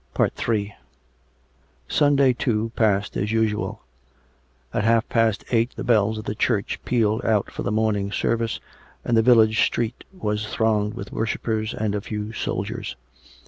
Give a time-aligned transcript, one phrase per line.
[0.19, 0.29] Ill
[1.87, 3.83] Sunday, too, passed as usual.
[4.73, 8.59] At half past eight the bells of the church pealed out for the morning service,
[9.05, 12.95] and the village street was thronged with worshippers and a few soldiers.